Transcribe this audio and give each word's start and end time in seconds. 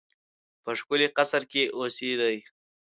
په 0.63 0.71
ښکلي 0.79 1.07
قصر 1.17 1.43
کې 1.51 1.63
اوسېدی. 1.77 2.37